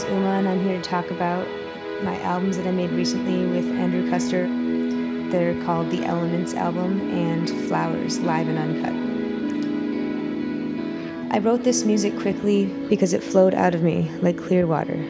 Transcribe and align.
Is 0.00 0.06
Uma, 0.06 0.38
and 0.38 0.48
I'm 0.48 0.64
here 0.64 0.80
to 0.80 0.88
talk 0.88 1.10
about 1.10 1.46
my 2.02 2.18
albums 2.22 2.56
that 2.56 2.66
I 2.66 2.70
made 2.70 2.90
recently 2.90 3.44
with 3.44 3.66
Andrew 3.78 4.08
Custer. 4.08 4.46
They're 5.30 5.62
called 5.62 5.90
the 5.90 6.06
Elements 6.06 6.54
album 6.54 7.10
and 7.10 7.50
Flowers, 7.68 8.18
live 8.20 8.48
and 8.48 8.58
uncut. 8.58 8.94
I 11.36 11.38
wrote 11.40 11.64
this 11.64 11.84
music 11.84 12.18
quickly 12.18 12.64
because 12.88 13.12
it 13.12 13.22
flowed 13.22 13.52
out 13.52 13.74
of 13.74 13.82
me 13.82 14.10
like 14.22 14.38
clear 14.38 14.66
water. 14.66 15.04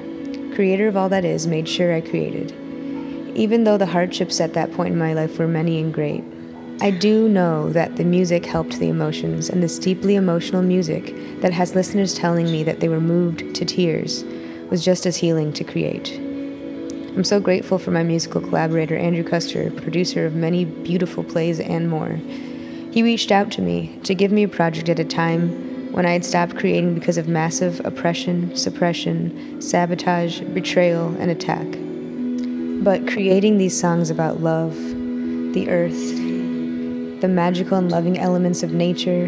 Creator 0.57 0.89
of 0.89 0.97
all 0.97 1.09
that 1.11 1.25
is 1.25 1.47
made 1.47 1.69
sure 1.69 1.95
I 1.95 2.01
created. 2.01 2.51
Even 3.37 3.63
though 3.63 3.79
the 3.79 3.87
hardships 3.87 4.41
at 4.41 4.55
that 4.55 4.73
point 4.73 4.95
in 4.95 4.99
my 4.99 5.13
life 5.13 5.39
were 5.39 5.47
many 5.47 5.79
and 5.81 5.95
great, 5.95 6.25
I 6.81 6.91
do 6.91 7.29
know 7.29 7.71
that 7.71 7.95
the 7.95 8.05
music 8.05 8.45
helped 8.45 8.81
the 8.81 8.89
emotions, 8.89 9.51
and 9.51 9.63
this 9.63 9.79
deeply 9.79 10.17
emotional 10.17 10.63
music 10.63 11.15
that 11.43 11.53
has 11.53 11.77
listeners 11.77 12.13
telling 12.13 12.47
me 12.47 12.65
that 12.65 12.81
they 12.81 12.89
were 12.89 13.01
moved 13.01 13.55
to 13.55 13.65
tears 13.65 14.25
was 14.71 14.85
just 14.85 15.05
as 15.05 15.17
healing 15.17 15.53
to 15.53 15.65
create. 15.65 16.17
I'm 17.17 17.25
so 17.25 17.41
grateful 17.41 17.79
for 17.79 17.91
my 17.91 18.05
musical 18.05 18.41
collaborator, 18.41 18.97
Andrew 18.97 19.25
Custer, 19.25 19.71
producer 19.73 20.27
of 20.27 20.37
many 20.37 20.65
beautiful 20.65 21.25
plays 21.25 21.59
and 21.59 21.91
more. 21.91 22.21
He 22.93 23.03
reached 23.03 23.33
out 23.33 23.51
to 23.53 23.63
me 23.63 23.99
to 24.05 24.15
give 24.15 24.31
me 24.31 24.45
a 24.45 24.49
project 24.49 24.89
at 24.89 25.01
a 25.01 25.05
time 25.05 25.93
when 25.93 26.07
I 26.07 26.13
had 26.13 26.25
stopped 26.25 26.57
creating 26.57 26.95
because 26.95 27.19
of 27.19 27.27
massive 27.27 27.85
oppression, 27.85 28.55
suppression, 28.55 29.61
sabotage, 29.61 30.41
betrayal, 30.41 31.09
and 31.19 31.33
attack. 31.33 31.67
But 32.85 33.13
creating 33.13 33.59
these 33.59 33.79
songs 33.79 34.09
about 34.09 34.41
love, 34.41 34.77
the 35.53 35.69
earth, 35.69 37.21
the 37.21 37.29
magical 37.29 37.77
and 37.77 37.91
loving 37.91 38.19
elements 38.19 38.63
of 38.63 38.73
nature, 38.73 39.27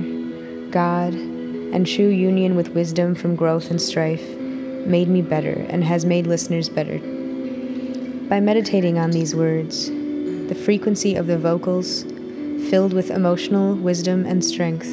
God, 0.70 1.14
and 1.14 1.84
true 1.84 2.08
union 2.08 2.54
with 2.54 2.70
wisdom 2.70 3.16
from 3.16 3.34
growth 3.34 3.70
and 3.70 3.82
strife 3.82 4.38
made 4.87 5.09
me 5.09 5.22
better 5.22 5.66
and 5.69 5.84
has 5.84 6.04
made 6.04 6.26
listeners 6.26 6.69
better. 6.69 6.98
By 8.28 8.41
meditating 8.41 8.98
on 8.98 9.10
these 9.10 9.34
words, 9.34 9.91
the 9.91 10.54
frequency 10.54 11.15
of 11.15 11.26
the 11.26 11.38
vocals, 11.38 12.04
filled 12.70 12.93
with 12.93 13.10
emotional 13.10 13.75
wisdom 13.75 14.25
and 14.25 14.44
strength, 14.44 14.87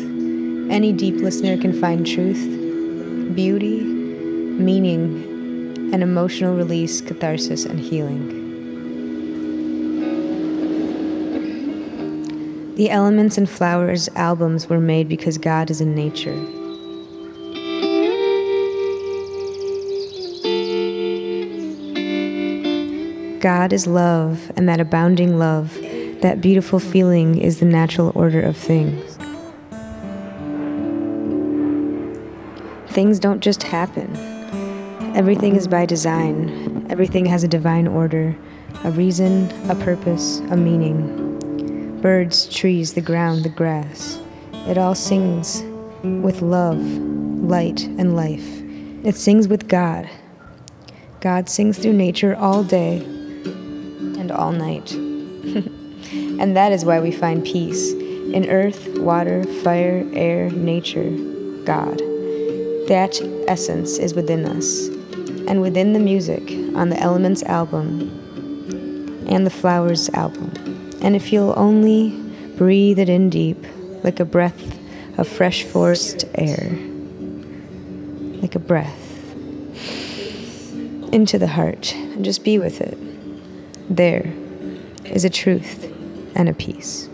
any 0.71 0.91
deep 0.91 1.15
listener 1.15 1.57
can 1.57 1.79
find 1.79 2.05
truth, 2.05 3.35
beauty, 3.35 3.81
meaning, 3.81 5.91
and 5.93 6.03
emotional 6.03 6.55
release, 6.55 7.01
catharsis, 7.01 7.65
and 7.65 7.79
healing. 7.79 8.37
The 12.75 12.89
Elements 12.89 13.37
and 13.37 13.49
Flowers 13.49 14.09
albums 14.15 14.67
were 14.67 14.79
made 14.79 15.09
because 15.09 15.37
God 15.37 15.69
is 15.69 15.81
in 15.81 15.95
nature. 15.95 16.37
God 23.39 23.71
is 23.71 23.87
love, 23.87 24.51
and 24.57 24.67
that 24.67 24.81
abounding 24.81 25.39
love, 25.39 25.73
that 26.21 26.41
beautiful 26.41 26.77
feeling, 26.79 27.37
is 27.37 27.59
the 27.59 27.65
natural 27.65 28.11
order 28.13 28.41
of 28.41 28.57
things. 28.57 29.17
Things 32.89 33.17
don't 33.17 33.39
just 33.39 33.63
happen. 33.63 34.13
Everything 35.15 35.55
is 35.55 35.69
by 35.69 35.85
design. 35.85 36.85
Everything 36.89 37.25
has 37.27 37.45
a 37.45 37.47
divine 37.47 37.87
order, 37.87 38.35
a 38.83 38.91
reason, 38.91 39.49
a 39.69 39.75
purpose, 39.75 40.39
a 40.49 40.57
meaning 40.57 41.27
birds, 42.01 42.47
trees, 42.47 42.93
the 42.93 43.01
ground, 43.01 43.43
the 43.43 43.49
grass. 43.49 44.21
It 44.67 44.77
all 44.77 44.95
sings 44.95 45.63
with 46.01 46.41
love, 46.41 46.79
light, 46.79 47.83
and 47.83 48.15
life. 48.15 48.61
It 49.03 49.15
sings 49.15 49.49
with 49.49 49.67
God. 49.67 50.09
God 51.19 51.49
sings 51.49 51.77
through 51.77 51.93
nature 51.93 52.35
all 52.37 52.63
day 52.63 53.18
all 54.31 54.51
night. 54.51 54.91
and 56.11 56.55
that 56.55 56.71
is 56.71 56.85
why 56.85 56.99
we 56.99 57.11
find 57.11 57.43
peace 57.43 57.91
in 57.91 58.49
earth, 58.49 58.87
water, 58.99 59.43
fire, 59.63 60.07
air, 60.13 60.49
nature, 60.51 61.09
God. 61.63 61.99
That 62.87 63.19
essence 63.47 63.97
is 63.97 64.13
within 64.13 64.45
us. 64.45 64.87
And 65.47 65.61
within 65.61 65.93
the 65.93 65.99
music 65.99 66.51
on 66.75 66.89
the 66.89 66.99
Elements 66.99 67.43
album 67.43 68.01
and 69.27 69.45
the 69.45 69.51
Flowers 69.51 70.09
album. 70.09 70.51
And 71.01 71.15
if 71.15 71.31
you'll 71.31 71.53
only 71.57 72.11
breathe 72.57 72.99
it 72.99 73.09
in 73.09 73.29
deep, 73.29 73.65
like 74.03 74.19
a 74.19 74.25
breath 74.25 74.77
of 75.17 75.27
fresh 75.27 75.63
forest 75.63 76.25
air, 76.35 76.71
like 78.41 78.55
a 78.55 78.59
breath 78.59 79.33
into 81.11 81.39
the 81.39 81.47
heart, 81.47 81.93
and 81.95 82.23
just 82.23 82.43
be 82.43 82.59
with 82.59 82.81
it, 82.81 82.97
there 83.89 84.31
is 85.05 85.25
a 85.25 85.29
truth 85.29 85.91
and 86.35 86.47
a 86.47 86.53
peace. 86.53 87.09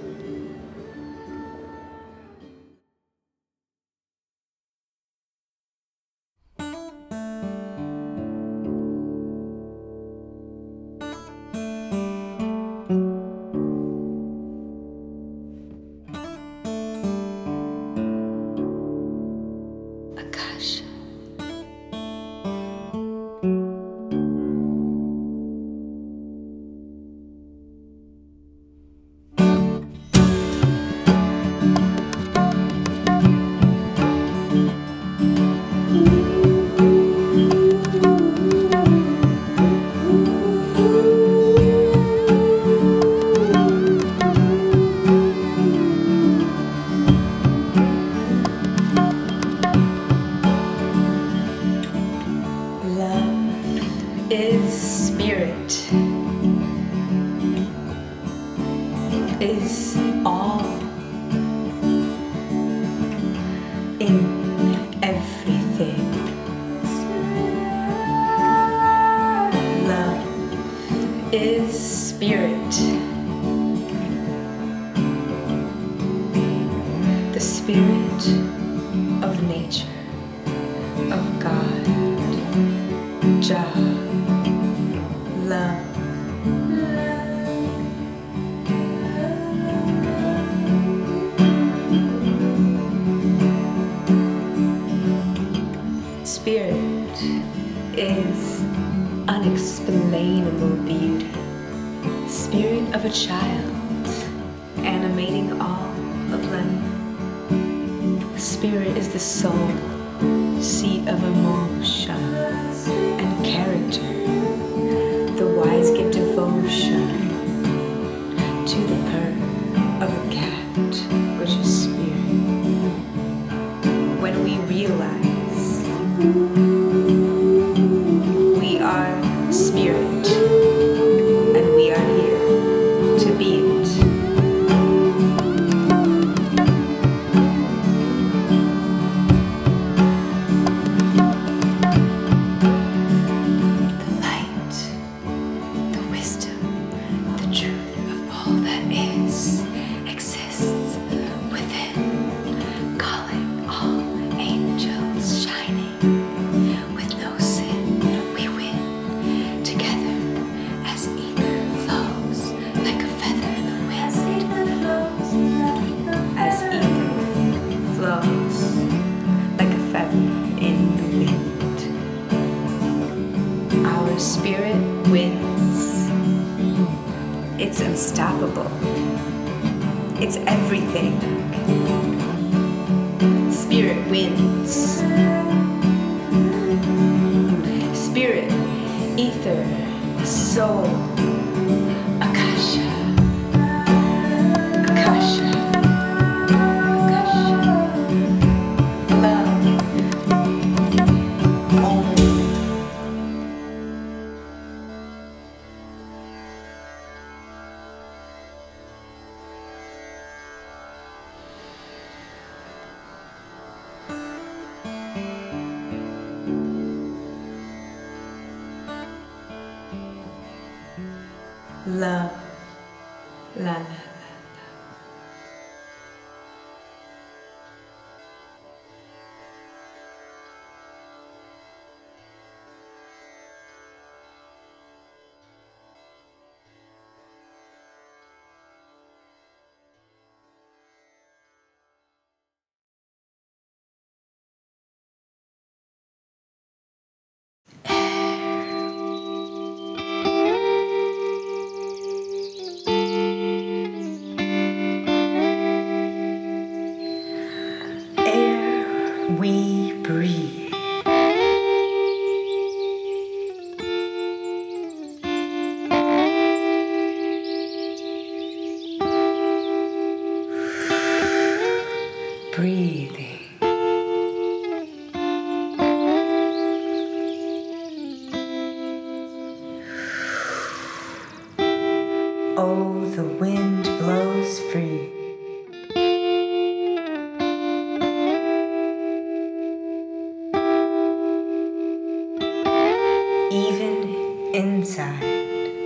inside, 294.55 295.19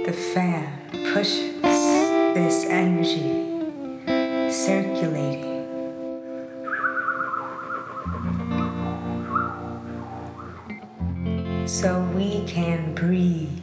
the 0.05 0.13
fan 0.13 0.71
pushes 1.11 1.59
this 2.35 2.65
energy 2.65 3.47
circulating. 4.51 5.65
So 11.67 12.01
we 12.13 12.45
can 12.45 12.93
breathe 12.93 13.58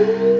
Ooh. 0.00 0.39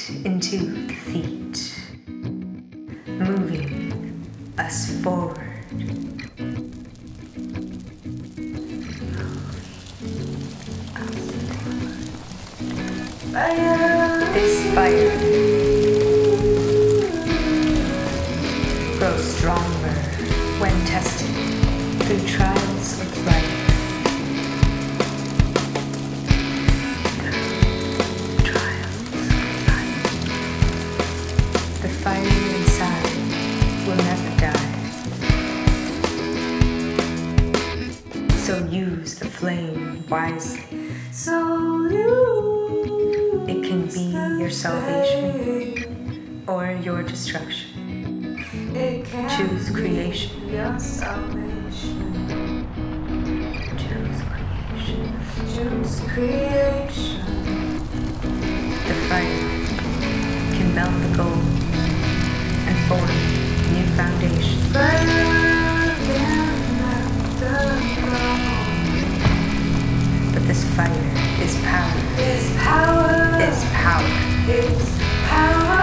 wisely. 40.11 40.65
So 41.11 41.87
you 41.87 43.45
it 43.47 43.63
can 43.63 43.87
be 43.87 44.11
your 44.41 44.49
salvation 44.49 46.43
or 46.47 46.71
your 46.83 47.01
destruction. 47.01 48.43
Choose 49.35 49.69
creation. 49.69 50.31
Choose 53.77 54.21
creation. 54.27 55.01
Choose 55.53 56.01
creation. 56.11 57.21
The 58.87 58.95
fire 59.07 59.39
can 60.55 60.67
melt 60.75 60.95
the 61.03 61.09
gold 61.17 61.40
is 71.51 71.61
power. 71.63 71.91
Is 72.17 72.51
power. 72.55 73.41
Is 73.41 73.63
power. 73.73 74.05
It's 74.47 74.95
power. 75.27 75.81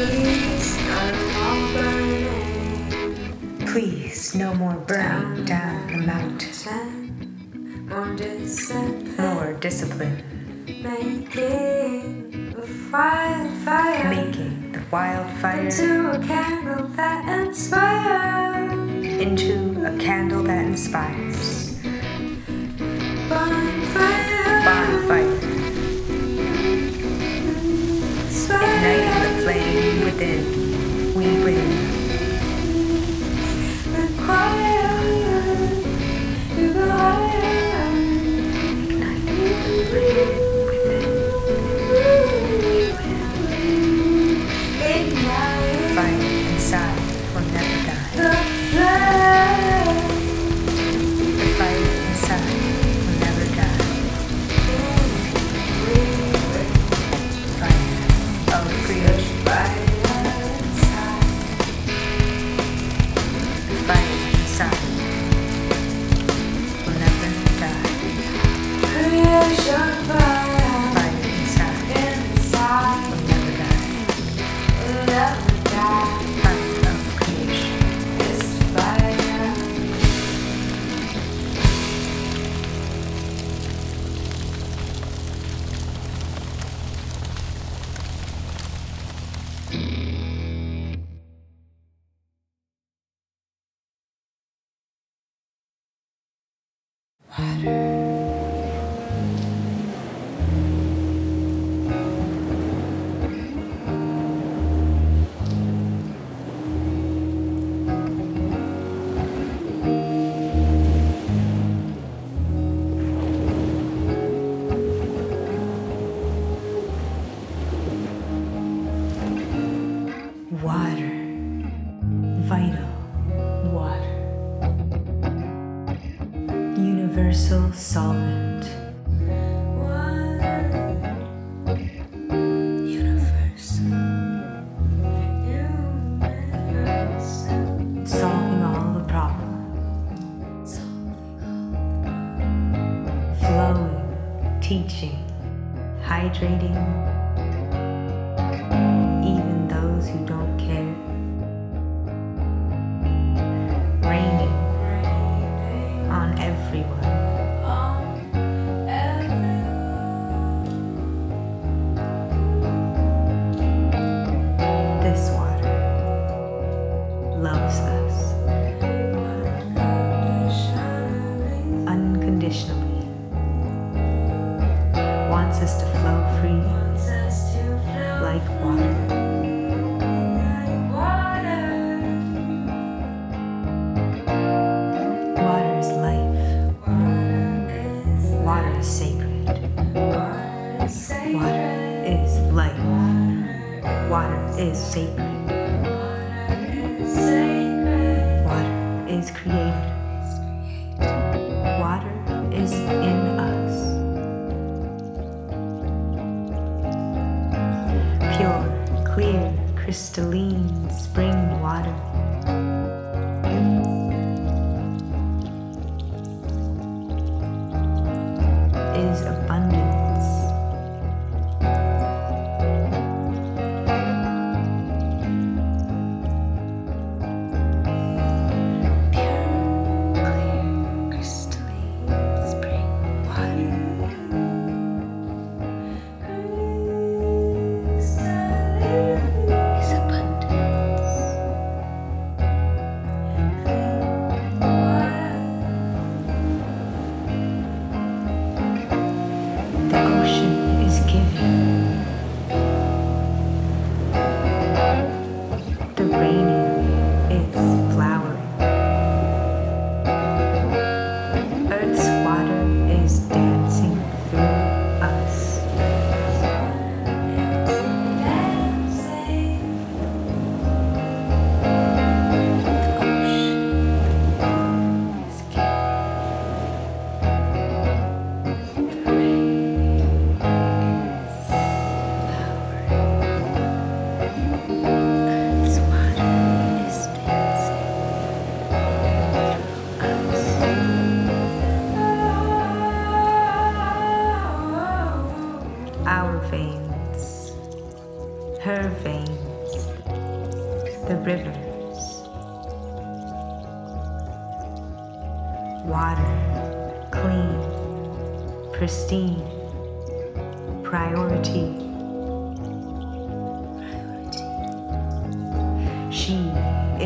It's 0.00 0.76
power. 0.90 1.88
Please, 3.66 4.34
no 4.34 4.54
more 4.54 4.74
burning 4.86 5.44
down 5.44 5.86
the 5.86 5.98
mountain. 5.98 7.86
More 7.88 8.14
discipline. 8.16 9.16
More 9.16 9.52
discipline. 9.54 10.22
Making 10.66 12.52
the 12.52 12.66
wildfire. 12.92 14.10
Making 14.10 14.72
the 14.72 14.82
wildfire. 14.90 15.60
Into 15.60 16.10
a 16.10 16.18
candle 16.26 16.88
that 16.88 17.46
inspires. 17.46 18.72
Into 19.20 19.86
a 19.86 19.96
candle 19.98 20.42
that 20.42 20.66
inspires. 20.66 21.73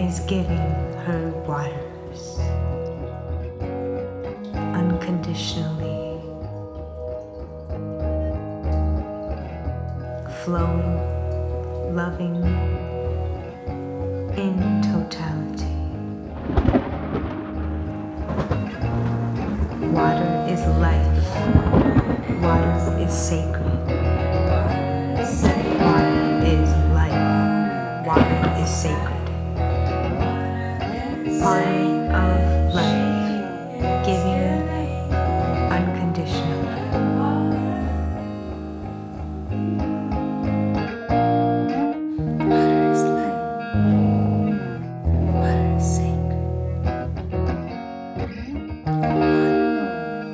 Is 0.09 0.21
giving 0.21 0.57
her 1.05 1.31
waters 1.47 2.39
unconditionally. 4.81 5.97
flowing, 10.45 10.88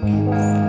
Música 0.05 0.64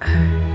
唉。 0.00 0.53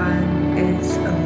On 0.00 0.56
is 0.56 1.19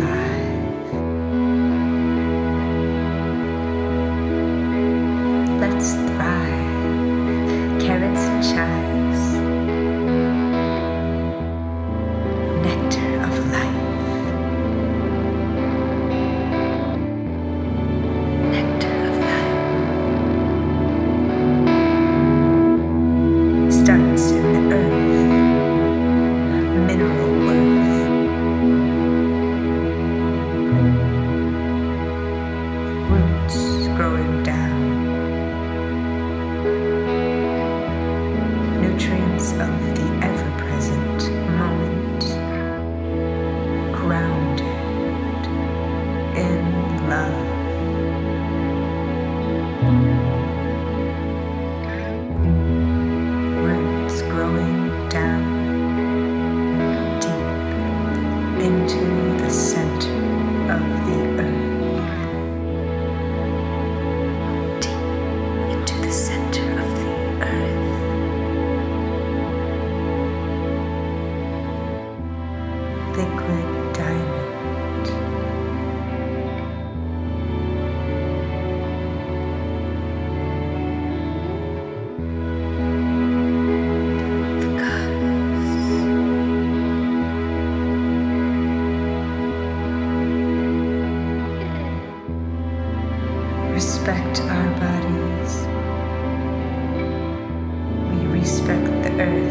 respect 98.45 98.85
the 99.03 99.11
earth. 99.23 99.44